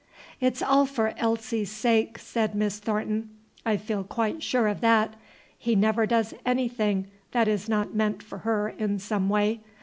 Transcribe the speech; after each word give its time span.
"It's 0.39 0.63
all 0.63 0.87
for 0.87 1.13
Elsie's 1.15 1.69
sake," 1.69 2.17
said 2.17 2.55
Miss 2.55 2.79
Thornton. 2.79 3.29
"I 3.63 3.77
feel 3.77 4.03
quite 4.03 4.41
sure 4.41 4.67
of 4.67 4.81
that. 4.81 5.13
He 5.59 5.75
never 5.75 6.07
does 6.07 6.33
anything 6.43 7.05
that 7.33 7.47
is 7.47 7.69
not 7.69 7.93
meant 7.93 8.23
for 8.23 8.39
her 8.39 8.67
in 8.69 8.97
some 8.97 9.29
way. 9.29 9.59